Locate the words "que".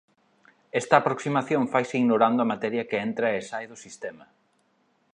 2.89-3.01